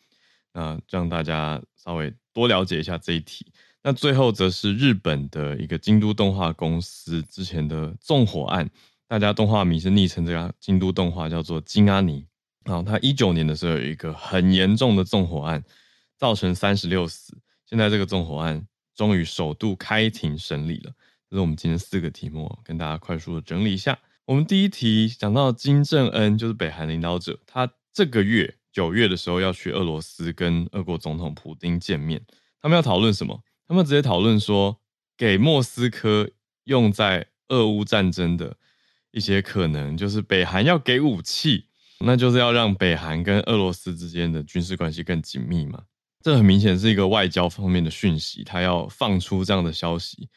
[0.55, 3.45] 那让大家稍微多了解一下这一题。
[3.83, 8.67] 那最后则是日本的一个京都动画公司之前的纵火案，
[9.05, 12.25] 大家动画迷是昵称这家京都动画叫做京阿尼。
[12.63, 15.61] 然后他一九年的时候有一个很严重的纵火案，
[16.17, 17.37] 造成三十六死。
[17.65, 18.65] 现在这个纵火案
[18.95, 20.91] 终于首度开庭审理了。
[21.29, 23.99] 这是我们今天四个题目，跟大家快速的整理一下。
[24.25, 28.55] 我们第一题讲到金正恩，就是北韩领导者，他这个月。
[28.75, 32.21] 九月的时候要去俄罗斯跟俄国总统普丁见面，
[32.61, 33.41] 他们要讨论什么？
[33.65, 34.81] 他们直接讨论说，
[35.15, 36.29] 给莫斯科
[36.65, 38.57] 用在俄乌战争的
[39.11, 41.67] 一些可能，就是北韩要给武器，
[41.99, 45.83] 那就是要让北韩跟俄罗斯之间的军事关系更紧密嘛。
[46.21, 50.27] 这很明显是一个外交方面的讯息，他要放出这样的消息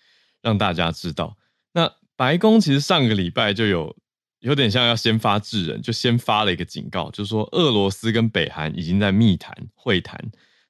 [0.40, 1.36] 让大家知道。
[1.72, 3.96] 那白宫其实上个礼拜就有。
[4.40, 10.18] 有点像要先发制人，就先发了一个警告，就是说俄罗斯跟北韩已经在密谈会谈，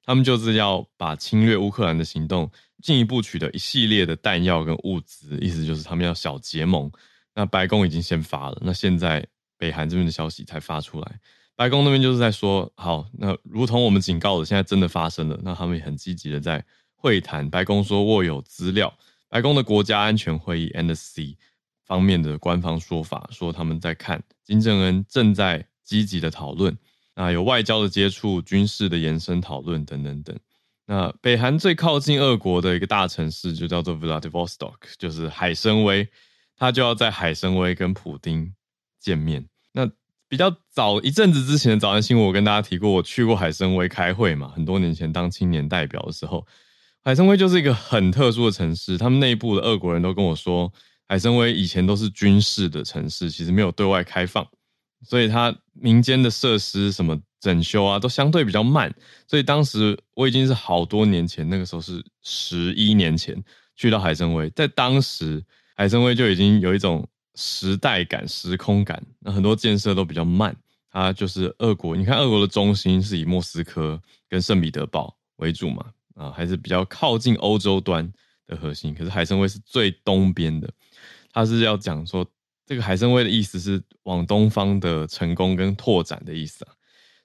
[0.03, 2.49] 他们就是要把侵略乌克兰的行动
[2.81, 6.91] 进一步取得一系列的弹药跟物资，意思就是他们要小结盟。
[7.35, 9.25] 那白宫已经先发了，那现在
[9.57, 11.19] 北韩这边的消息才发出来，
[11.55, 17.47] 白宫那边就是在说，好，那如同我们警告的，现在真的发生了，那他们也很积极的在会谈。
[17.47, 18.91] 白宫说握有资料，
[19.29, 21.35] 白宫的国家安全会议 NSC。
[21.89, 26.77] 方面的官方说法说，他们在看金正恩正在积极的讨论，
[27.15, 30.37] 那有外交的接触、军事的延伸讨论等等等。
[30.85, 36.07] 那北韩最靠近俄国的一个大城市就叫做 Vladivostok，就是海参崴，
[36.55, 38.53] 他就要在海参崴跟普丁
[38.99, 39.43] 见面。
[39.71, 39.89] 那
[40.27, 46.45] 比较早一阵子之前早安新闻，我跟大家提过，我去过海参崴开会嘛，很多年前当青年代表的时候，
[47.03, 50.71] 海参崴就是一个很特殊的城市，他们内部的俄国人都跟我说。
[51.09, 54.47] 海参崴以前都是军事的城市，其实没有对外开放，
[55.01, 58.93] 所以它民间的设施什么整修啊，都相对比较慢。
[59.27, 63.43] 所以当时我已经是好多年前，那个时候是十一年前
[63.75, 65.43] 去到海参崴，在当时
[65.75, 70.55] 海参崴就已经有一种时代感、时空感，那很多建设都比较慢。
[70.91, 78.11] 它就是俄国，你看俄国的中心是以莫斯科跟圣彼得堡为主嘛，啊，还是比较靠近欧洲端
[78.45, 78.93] 的核心。
[78.93, 80.69] 可是海参崴是最东边的。
[81.31, 82.29] 他是要讲说，
[82.65, 86.71] 这个海参崴的意思是往东方的成功跟拓展的意思啊，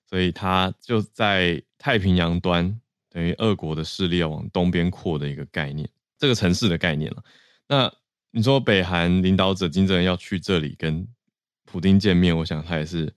[0.08, 5.88] 所以他就在太平洋端，等于俄国的势力要往东边扩的一个概念，
[6.18, 7.22] 这个城市的概念了。
[7.68, 7.92] 那
[8.30, 11.06] 你说北韩领导者金正恩要去这里跟
[11.64, 13.12] 普丁见面，我想他也是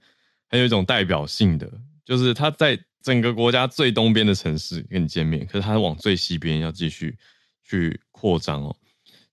[0.49, 1.71] 很有一种代表性的，
[2.05, 7.17] 就是他在整个国家最东边的城市跟你见面，可是他往最西边要继续
[7.63, 8.75] 去扩张哦。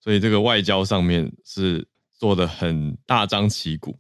[0.05, 3.99] 所以这个外交上面是做的很大张旗鼓。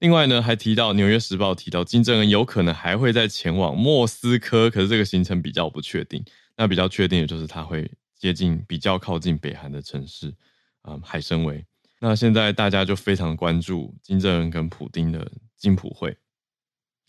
[0.00, 6.20] 另外呢，还提到《纽约时报》提到金正恩有可能还会再前往莫斯科，可是这个行程比较不确定。
[6.56, 10.34] 那比较确定的就是他会接近比较靠近北韩的城市
[10.82, 11.64] 啊、海参崴。
[12.00, 16.18] 那现在大家就非常关注金正恩跟普丁的金普会，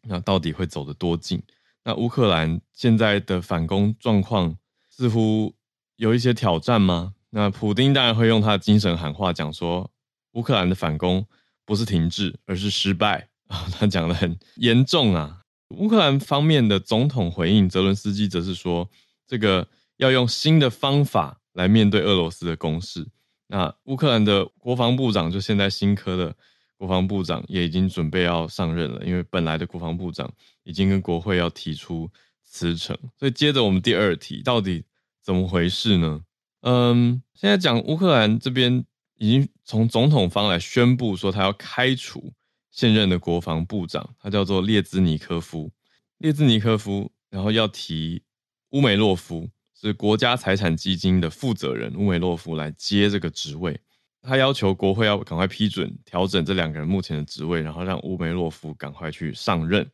[0.03, 1.41] 那到底会走得多近？
[1.83, 4.55] 那乌克兰现在的反攻状况
[4.91, 5.55] 似乎
[5.95, 7.15] 有一些挑战吗？
[7.29, 9.89] 那普丁当然会用他的精神喊话，讲说
[10.33, 11.25] 乌克兰的反攻
[11.65, 13.67] 不是停滞，而是失败 啊！
[13.71, 15.41] 他讲的很严重啊。
[15.69, 18.89] 乌克兰方面的总统回应，泽伦斯基则是说，
[19.27, 23.05] 这个要用新的方法来面对俄罗斯的攻势。
[23.47, 26.33] 那乌克兰的国防部长，就现在新科的
[26.77, 30.31] 国防部长，也已经准备要上任了，因为本来的国防部长
[30.63, 32.09] 已经跟国会要提出
[32.43, 32.97] 辞呈。
[33.19, 34.85] 所以接着我们第二题，到底
[35.21, 36.21] 怎么回事呢？
[36.61, 42.33] 嗯，现在讲乌克兰这边已经从总统方来宣布说，他要开除
[42.71, 45.71] 现任的国防部长，他叫做列兹尼科夫。
[46.17, 48.23] 列兹尼科夫，然后要提
[48.71, 49.47] 乌梅洛夫，
[49.79, 53.79] 是国家财产基金的负责人，乌梅洛夫来接这个职位。
[54.23, 59.89] 他要求国会要赶快批准调整这两个人目前的职位，然后让乌梅洛夫赶快去上任。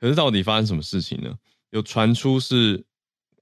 [0.00, 1.32] 可是到底发生什么事情呢？
[1.70, 2.82] 有传出是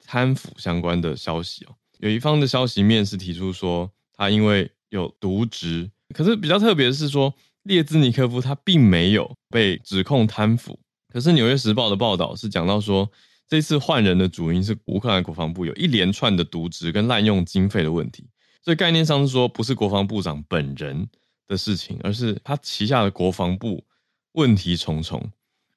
[0.04, 1.76] 贪腐相关的消息哦。
[1.98, 7.32] 有一方的消息面是提出说，他因为有渎职，可是比较特别的是说，
[7.62, 10.78] 列兹尼科夫他并没有被指控贪腐。
[11.12, 13.10] 可是《纽约时报》的报道是讲到说，
[13.48, 18.28] 这次换人的主因是乌克兰国防部有一连串的渎职跟滥用经费的问题。
[18.62, 21.08] 所以概念上是说，不是国防部长本人
[21.46, 23.84] 的事情，而是他旗下的国防部
[24.32, 25.30] 问题重重。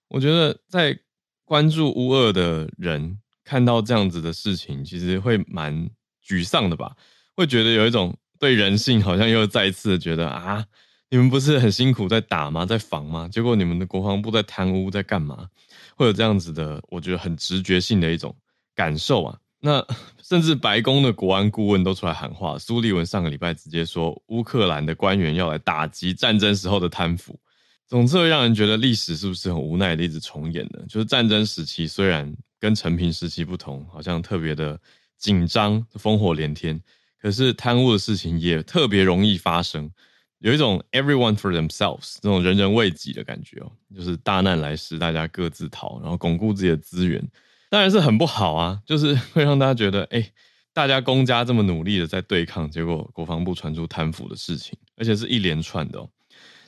[0.10, 0.99] 我觉得在
[1.45, 5.89] 关注乌俄的人看到这样子的事情，其实会蛮
[6.29, 6.95] 沮丧的吧？
[7.35, 10.63] 会觉得有一种对人性好像又再一次的觉得啊。
[11.11, 12.67] 你们不是很辛苦在打吗？
[12.67, 13.27] 在防吗？
[13.31, 15.49] 结果你们的国防部在贪污，在干嘛？
[15.95, 18.35] 会有这样子的，我觉得很直觉性的一种
[18.75, 19.35] 感受啊。
[19.59, 19.83] 那
[20.21, 27.39] 甚至白宫的国安顾问都出来喊话，苏利文上个礼拜直接说，乌克兰的官员要来打击战争时候的贪腐。
[27.87, 30.79] 总之会让人觉得历史是不是很无奈的一直重演呢？
[30.87, 34.79] 就是战争时期虽然跟和平时期不同，好像特别的
[35.19, 36.82] 紧张，烽火连天，
[37.21, 39.91] 可是贪污的事情也特别容易发生。
[40.39, 47.21] 有一种 everyone for themselves 这种人人为己的感觉哦，就是大难来时大家各自逃，然后巩固自己的资源，
[47.69, 50.32] 当然是很不好啊，就是 会让大家觉得，哎，
[50.71, 56.10] 大家公家这么努力的在对抗，结果国防部传出贪腐的事情，而且是一连串的哦。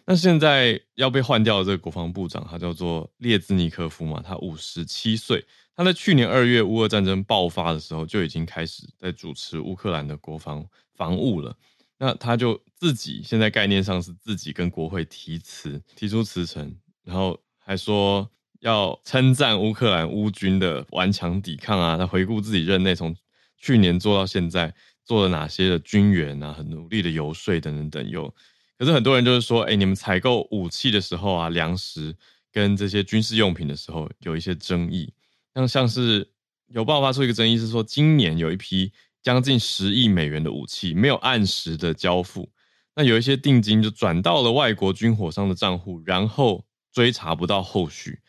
[0.06, 11.56] 那现在要被换掉的这个国防部长，他叫做列兹尼科夫嘛，他五十七岁，他在去年二月乌俄战争爆发的时候就已经开始在主持乌克兰的国防防务了。
[11.98, 18.28] 那他就自己现在概念上是自己跟国会提辞，提出辞呈，然后还说
[18.60, 21.98] 要称赞乌克兰乌军的顽强抵抗啊。
[21.98, 23.16] 他回顾自己任内从
[23.58, 24.74] 去年做到现在
[25.06, 28.10] 做了哪些的军援啊，很努力的游说等等等。
[28.10, 28.34] 有，
[28.80, 32.16] 可是很多人就是说，哎，你们采购武器的时候啊，粮食
[32.52, 35.14] 跟这些军事用品的时候有一些争议。
[35.54, 36.32] 像像是
[36.68, 38.92] 有爆发出一个争议是说，今年有一批。
[39.24, 42.50] 将近十亿美元的武器没有按时的交付，
[42.96, 48.20] 那有一些定金就转到了外国军火商的账户，然后追查不到后续，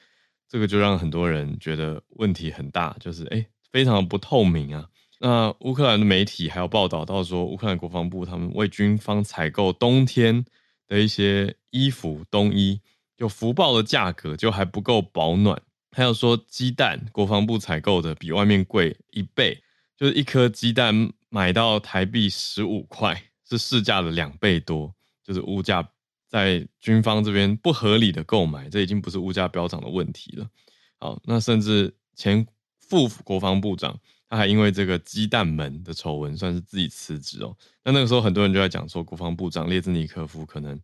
[0.46, 4.87] 这个就让很多人觉得问题很大，就是诶非常的不透明啊。
[5.18, 10.44] 那乌克兰的媒体还有报道到说，乌克兰国防部他们为军方采购冬天
[10.87, 12.82] 的一些衣服冬衣，
[13.16, 19.62] 有福报的价格就还不够保暖，还有说鸡蛋，国防部采购的比外面贵一倍。
[19.96, 24.92] 就是一颗鸡蛋买到台币十五块，是市价的两倍多。
[25.22, 25.88] 就是物价
[26.28, 30.50] 在军方这边不合理的购买，这已经不是物价飙涨的问题了。
[30.98, 32.44] 好，那甚至前
[32.81, 33.96] 副国防部长
[34.28, 37.57] 他还因为这个鸡蛋门的丑闻，算是自己辞职哦。
[37.85, 40.81] 那那个时候很多人就在讲说，国防部长列兹尼科夫可能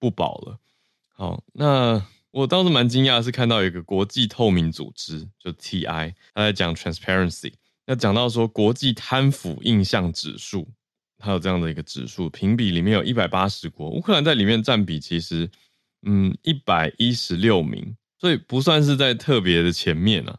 [0.00, 0.58] 不保了。
[1.14, 7.52] 好，那我倒是蛮惊讶，是看到有一个国际透明组织，就 TI，他在讲 transparency。
[7.86, 10.68] 要讲到说国际贪腐印象指数，
[11.16, 15.50] 它有这样的一个指数评比，里面有一百八十国，乌克兰在里面占比其实，
[16.06, 20.38] 嗯，一百一十六名，所以不算是在特别的前面啊。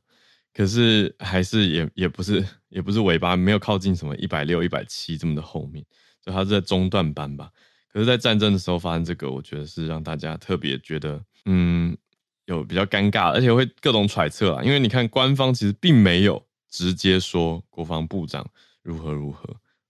[0.54, 5.84] 可是还是也也不是也不是尾巴，没有靠近什么一百六、一百七这么的后面，
[6.24, 7.50] 就它是在中段班吧。
[7.92, 11.98] 可是，在战争的时候发生这个，我觉得是让大家特别觉得，嗯，
[12.46, 16.44] 有比较尴尬，而且会各种揣测啊，因为你看官方其实并没有。
[16.72, 18.48] 直接说国防部长
[18.84, 19.44] 如何如何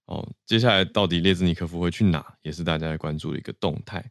[0.06, 4.02] 哦，接下来到底列兹尼科夫会去哪，也是大家在关注的一个动态。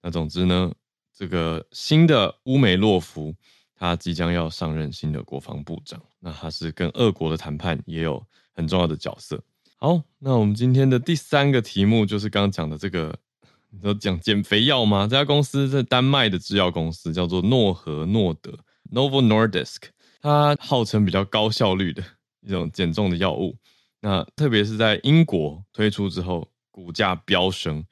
[0.00, 0.72] 那总之呢，
[1.14, 3.34] 这个新的乌梅洛夫
[3.74, 9.38] 他即将要上任新的国防部长，那他是跟俄国的谈判也有很重要的角色。
[9.76, 13.14] 好，那我们今天的第三个题目就是刚刚讲的这个，
[13.76, 15.06] 你说讲减肥药吗？
[15.06, 18.58] 这家公司是丹麦的制药公司叫做诺和诺德
[18.90, 19.88] （Novo Nordisk）。
[20.22, 22.02] 它号称比较高效率的
[22.40, 23.54] 一种减重的药物，
[24.00, 27.84] 那特别是在英国推出之后，股价飙升，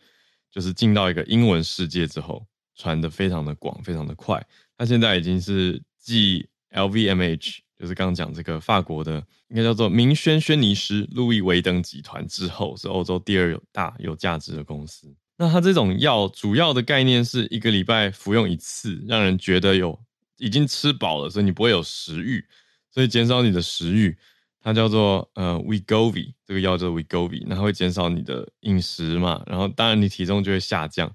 [0.51, 4.45] 就是进到一个英文世界之后，传得非常的广，非常的快。
[4.79, 15.15] 它现在已经是继 LVMH，就是刚刚讲这个法国的，应该叫做明轩轩尼诗路易威登集团之后，是欧洲第二有大有价值的公司。
[15.37, 19.99] 那它这种药主要的概念是一个礼拜服用一次，让人觉得有。
[20.39, 22.45] 已经吃饱了，所以你不会有食欲，
[22.91, 24.15] 所以减少你的食欲。
[24.61, 31.11] 它叫做呃 Wegovy，这个药叫 Wegovy，那它会减少你的饮食嘛，然后当然你体重就会下降。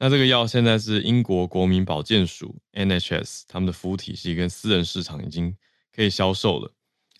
[0.00, 5.54] 那这个药现在是英国国民保健署 NHS 他们的服务体系跟私人市场已经
[5.94, 6.70] 可以销售了。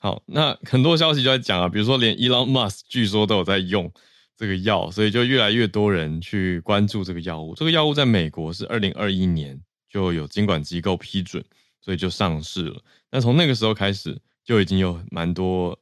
[0.00, 3.90] 好，那很多消息就在讲啊，比如说连 Elon Musk 据说都有在用
[4.36, 7.54] 这个药，所以就越来越多人去关注这个药物。
[7.54, 11.44] 这个药物在美国是二零二一年就有监管机构批准，
[11.80, 12.80] 所以就上市了。
[13.10, 14.20] 那从那个时候开始。
[14.46, 15.76] 就已经有蛮多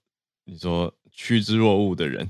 [0.46, 2.26] 你说趋之若鹜的人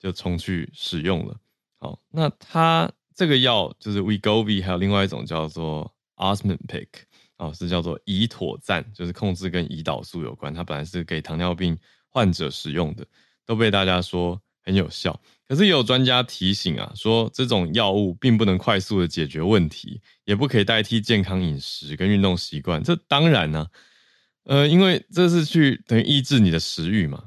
[0.00, 1.36] 就冲去使用了。
[1.78, 6.88] 好，那它这个药就是 Wegovy，还有另外一种叫做 Ozempic，
[7.36, 10.52] 哦，是叫做胰妥赞，就是控制跟胰岛素有关。
[10.52, 13.06] 它本来是给糖尿病患者使用的，
[13.44, 15.16] 都被大家说很有效。
[15.48, 22.82] 可是也有专家提醒啊，说这种药物并不能快速的解决问题，也不可以代替健康饮食跟运动习惯。
[22.82, 23.70] 这当然呢、啊。
[24.48, 27.20] 呃，因为这是去等于抑制你的食欲嘛。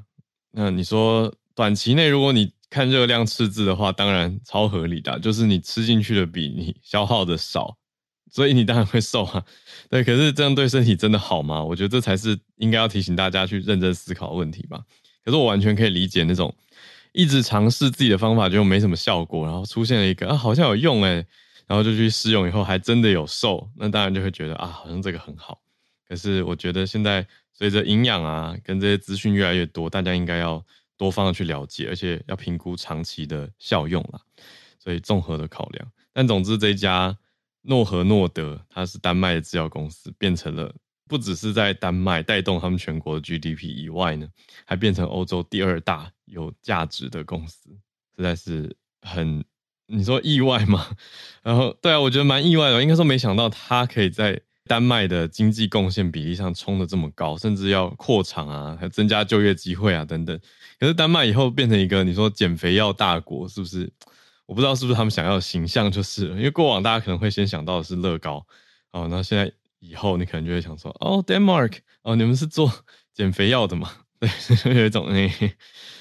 [0.51, 7.75] 那你说短期内如果你看热量赤字的话，当然超合理的，就是你吃进去的比你消耗的少，
[8.32, 9.43] 所以你当然会瘦啊。
[9.91, 11.62] 对，可是这样对身体真的好吗？
[11.62, 14.82] 我觉得这才是应该要提醒大家去认真思考问题吧。
[15.25, 16.55] 可是我完全可以理解那种
[17.19, 21.15] 一直尝试自己的方法就没什么效果，然后出现了一个啊好像有用诶，
[21.67, 25.60] 然后就去试用以后还真的有瘦，那当然就会觉得啊好像这个很好。
[26.08, 34.21] 可是我觉得现在随着营养啊跟这些资讯越来越多，大家应该要多方的去了解，而且要评估长期的效用啦。
[34.82, 37.17] 所以综合的考量，但总之这家
[37.63, 40.73] 诺和诺德，它是丹麦的制药公司，变成了
[41.05, 44.25] 不只是在丹麦带动他们全国的 GDP 以外呢，
[44.63, 47.69] 还变成欧洲第二大有价值的公司，
[48.15, 49.43] 实在是很
[49.87, 50.87] 你说意外吗？
[51.43, 54.41] 然后对啊，我觉得蛮意外的，应该说没想到它可以在。
[54.67, 60.39] 丹麦的经济贡献比例上冲得这么高，甚至要扩厂啊，还增加就业机会啊等等。
[60.79, 63.91] 可是丹麦以后变成一个你说减肥药大国，是不是？
[64.45, 68.45] 我不知道是不是他们想要的形象就是，因为过往大家可能会先想到的是乐高
[68.91, 72.71] 哦，那现在以后你可能就会想说哦，Denmark 哦，你们是做
[73.15, 73.91] 减肥药的吗？
[74.21, 74.29] 对，
[74.75, 75.27] 有一种那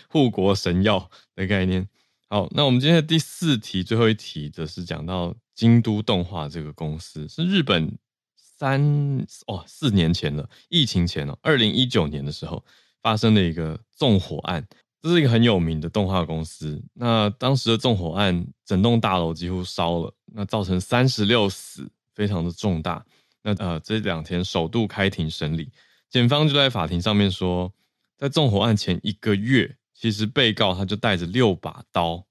[0.08, 1.88] 护国神药的概念。
[2.28, 7.96] 好，那我们今天的第四题，最后一题则是讲到京都动画这个公司是日本。
[8.60, 12.64] 三哦，四年前了，疫情前哦，二零一九年的时候
[13.00, 14.66] 发生的一个纵火案，
[15.00, 16.82] 这是一个很有名的动画公司。
[16.94, 23.06] 那当时的纵火案，整栋大楼几乎烧了，那造成三十六死，非常的重大。
[23.44, 25.70] 那呃，这两天首度开庭审理，
[26.10, 27.72] 检方就在法庭上面说，
[28.16, 32.24] 在纵火案前一个月，其实被告他就带着六把刀，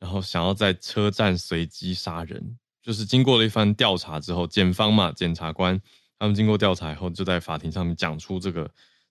[0.00, 2.58] 然后想要在车站随机杀人。
[2.82, 5.80] 就是经过了一番调查之后，检方嘛，检察官
[6.18, 8.68] 他们经过调查以后，就在法庭上面讲出这个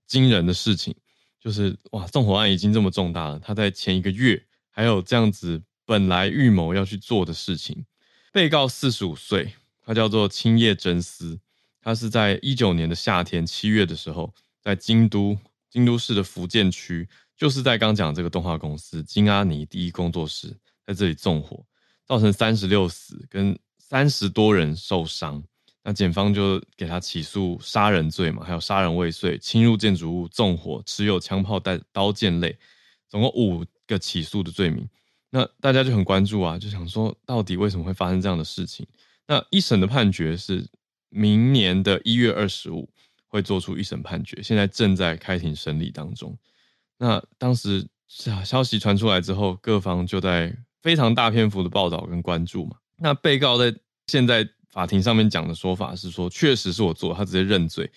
[0.08, 0.94] 惊人的事情，
[1.40, 7.86] 就是哇，纵火案已经这么重大了，他在前一个月还有这样子本来预谋要去做的事情。
[8.34, 9.54] 被告四十五岁，
[9.86, 11.40] 他叫做青叶真司，
[11.82, 15.38] 他是在一九年的夏天七月的时候，在京都
[15.70, 17.08] 京都市的福建区，
[17.42, 21.66] 就是在刚讲这个动画公司金阿尼第一工作室在这里纵火。
[22.06, 25.42] 造成三十六死跟三十多人受伤，
[25.82, 32.54] 那检方就给他起诉杀人罪嘛，还有杀人未遂、侵入建筑物、纵火、持有枪炮、带刀剑类，
[33.08, 34.86] 总共五个起诉的罪名。
[35.30, 38.86] 那大家就很关注啊，就想说到底为什么会发生这样的事情？
[39.26, 40.68] 那一审的判决是
[41.08, 42.90] 明年的一月二十五
[43.28, 46.38] 会做出一审判决，现在正在开庭审理当中。
[47.02, 47.84] 那当时
[48.46, 50.56] 消息传出来之后，各方就在。
[50.84, 53.72] 非常大篇幅的报道跟关注嘛，那被告在
[54.08, 57.88] 现在法庭上面讲的说法是说，确实是我做，他直接认罪。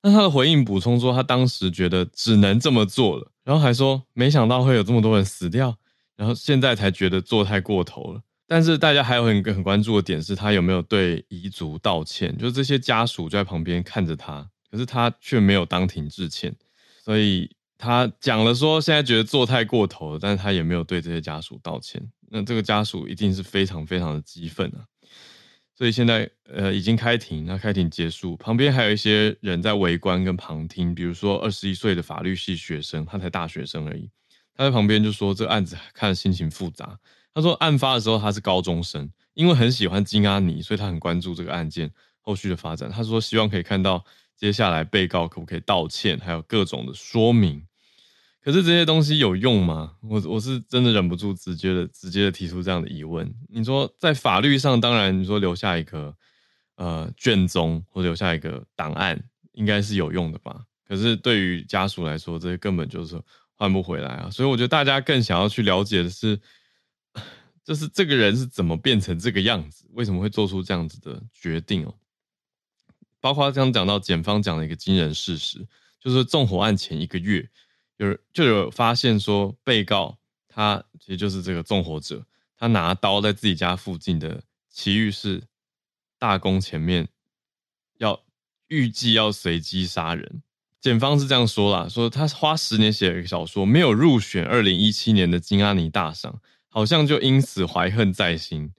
[0.00, 5.76] 那他的回应补充说，他当时觉得只能这么做了，然后还说没想到会有这么多人死掉，
[6.14, 8.22] 然后现在才觉得做太过头了。
[8.46, 16.54] 但是大家还有很很关注的点是他有没有对遗族道歉，就是这些家属就在旁边看着他，可是他却没有当庭致歉，
[17.04, 17.50] 所以
[17.80, 22.00] 他讲了说现在觉得做太过头了，但是他也没有对这些家属道歉。
[22.28, 24.84] 那这个家属一定是非常非常的激愤啊，
[25.74, 34.08] 所以现在呃已经开庭，那开庭结束，旁边还有一些人在围观跟旁听，比如说二十一岁的法律系学生，他才大学生而已，
[34.54, 36.98] 他在旁边就说这个案子看了心情复杂。
[37.34, 42.90] 他说案发的时候他是高中生，因为很喜欢金阿尼，所以他很关注这个案件后续的发展。
[42.90, 44.04] 他说希望可以看到
[44.36, 47.64] 接下来被告可不可以道歉，还有各种的说明。
[48.42, 49.96] 可是这些东西有用吗？
[50.00, 53.30] 我我是真的忍不住直接的直接的提出这样的疑问。
[53.48, 56.16] 你说在法律上，当然你说留下一个
[56.76, 59.22] 呃卷宗或留下一个档案，
[59.52, 60.64] 应该是有用的吧？
[60.88, 63.20] 可是对于家属来说，这些根本就是
[63.54, 64.30] 换不回来啊。
[64.30, 66.40] 所以我觉得大家更想要去了解的是，
[67.62, 71.94] 就是这个人是怎么变成这个样子，为什么会做出这样子的决定哦。
[73.20, 75.64] 包括刚刚讲到检方讲的一个惊人事实，
[76.00, 77.46] 就是纵火案前一个月，
[78.06, 82.24] 有就有发现说，被告他其实就是这个纵火者，
[82.56, 85.42] 他拿刀在自己家附近的奇玉市
[86.18, 87.08] 大宫前面，
[87.98, 88.22] 要
[88.68, 90.42] 预计要随机杀人。
[90.80, 98.72] 检方是这样说啦，说他花十年写了一个小说，没有入选二零一七年的金阿尼大赏，好像就因此怀恨在心。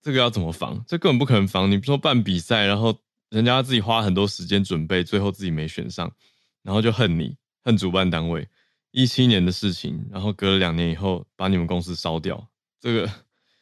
[0.00, 0.84] 这个要怎么防？
[0.86, 1.70] 这根本不可能防。
[1.70, 2.98] 你不说办比赛，然后。
[3.30, 6.14] 人家自己花很多时间准备，最后自己没选上，
[6.62, 8.46] 然后就恨你，恨主办单位。
[8.90, 12.48] 一七年的事情，然后隔了两年以后把你们公司烧掉，
[12.80, 13.10] 这个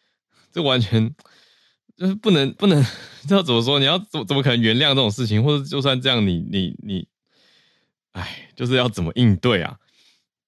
[0.53, 1.15] 这完全
[1.97, 2.83] 就是不能不能，
[3.27, 3.79] 知道怎么说？
[3.79, 5.43] 你要怎怎么可能原谅这种事情？
[5.43, 7.09] 或者就算这样你，你你你，
[8.13, 9.79] 哎，就是要怎么应对啊？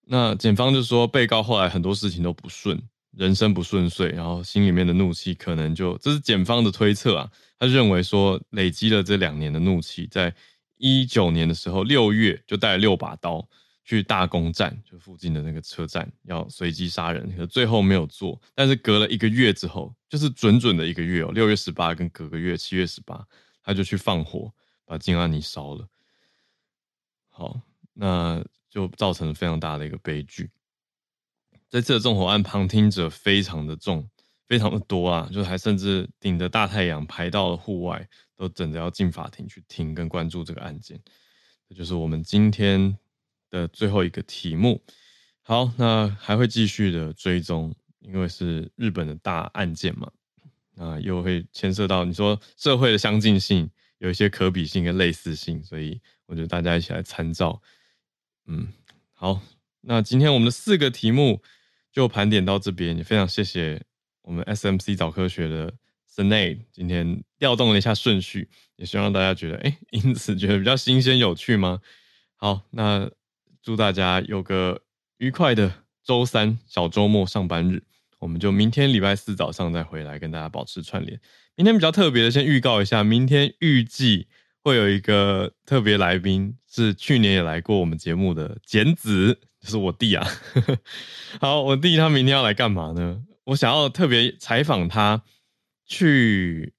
[0.07, 2.82] 那检方就说，被告后来很多事情都不顺。
[3.16, 7.30] 人生不顺遂，然后心里面的怒气可能就，这是检方的推测啊。
[7.61, 10.34] 他认为说，累积了这两年的怒气，在
[10.77, 13.47] 一九年的时候六月就带了六把刀
[13.85, 18.41] 去大宫站，就附近的那个车站，要随机杀人，可最后没有做。
[18.55, 23.27] 但是隔了一个月之后，就是准准的一个月哦，六月十八跟隔个月七月十八，
[23.62, 24.53] 他就去放火
[24.85, 25.87] 把金阿尼烧了。
[27.29, 27.61] 好，
[27.93, 30.51] 那就造成了非常大的一个悲剧。
[31.68, 34.09] 这次的纵火案旁听者非常的重，
[34.55, 40.96] 非常的多啊，就还甚至顶着大太阳排到了户外，都等着要进法庭去听跟关注这个案件。
[41.68, 42.96] 这就是我们今天
[43.50, 44.80] 的最后一个题目。
[45.42, 50.09] 好，那还会继续的追踪，因为是日本的大案件嘛，
[50.76, 57.61] 那又会牵涉到你说社会的相近性，有一些可比性跟类似性，所以我觉得大家一起来参照。
[58.46, 58.68] 嗯，
[59.14, 59.40] 好，
[59.80, 61.42] 那今天我们的四个题目。
[61.94, 63.80] 就盘点到这边，也非常谢谢
[64.25, 65.72] 我们 SMC 早科学的
[66.12, 71.81] Sinead 今天调动了一下顺序，也希望大家觉得，哎， 因此觉得比较新鲜有趣吗？
[72.37, 73.11] 好，那
[73.62, 74.81] 祝大家有个
[75.18, 75.72] 愉快的
[76.03, 77.83] 周三小周末上班日，
[78.18, 81.20] 我们就明天礼拜四早上再回来跟大家保持串联。
[81.57, 84.27] 明天比较特别的，先预告一下，明天预计
[84.62, 89.41] 会有一个特别来宾，是去年也来过我们节目的简子。
[89.61, 90.27] 就是我弟啊，
[91.41, 93.22] 好，我弟他明天要来干嘛呢？
[93.45, 95.22] 我想要特别采访他，
[95.86, 96.72] 去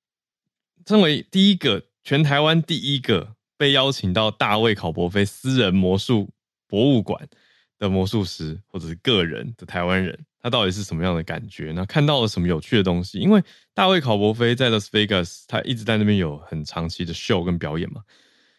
[0.86, 6.30] 身为第一个全台湾第一个被邀请到大卫考伯菲私人魔术
[6.68, 7.28] 博物馆
[7.78, 11.72] 的魔术师或者是个人的台湾人，他到底是什么样的感觉？
[11.76, 13.20] 那看到了什么有趣的东西？
[13.20, 13.44] 因为
[13.74, 18.02] 大卫考伯菲在 Las Vegas，他一直在那边有很长期的秀跟表演嘛，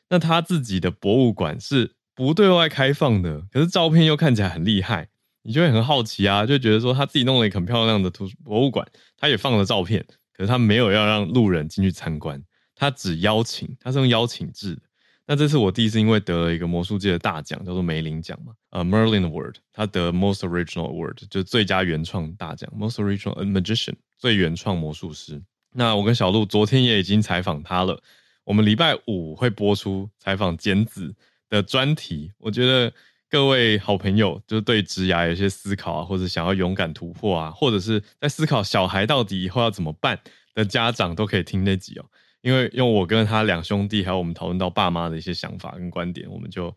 [0.09, 1.95] 那他自己的博物馆是。
[2.17, 5.11] 不对外开放的，可是照片又看起来很厉害，
[5.47, 8.85] 你就会很好奇啊，就觉得说他自己弄了一个很漂亮的图博物馆，
[9.17, 12.43] 他也放了照片，可是他没有要让路人进去参观，
[12.75, 14.83] 他只邀请，他是用邀请制的。
[15.25, 25.41] 那这次我第一次因为得了一个魔术界的大奖，叫做梅林奖嘛，呃，Merlin Award，他得 Most Original Award，就最佳原创大奖，Most Original Magician，最原创魔术师。
[25.73, 28.03] 那我跟小鹿昨天也已经采访他了，
[28.45, 31.15] 我们礼拜五会播出采访剪子
[31.49, 32.93] 的专题，我觉得
[33.37, 40.19] 各位好朋友就是对职涯有些思考啊，或者想要勇敢突破啊，或者是在思考小孩到底以后要怎么办
[40.55, 42.07] 的家长都可以听那集哦。
[42.41, 46.75] 因为用我跟他两兄弟，还有我们讨论到爸妈的一些想法跟观点，我们就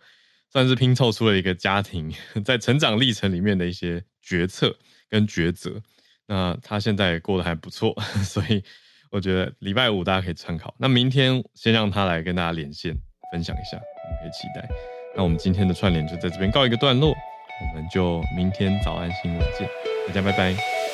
[0.52, 5.82] 算是拼凑出了一个家庭在成长历程里面的一些决策跟抉择。
[6.28, 8.62] 那他现在也过得还不错，所以
[9.12, 10.76] 我觉得礼拜五大家可以参考。
[10.78, 12.94] 那明天先让他来跟大家连线
[13.32, 13.78] 分享一下。
[13.78, 14.99] 我们可以期待。
[15.16, 19.68] 那我们今天的串联就在这边告一个段落，我们就明天早安新闻见，
[20.08, 20.89] 大家拜拜。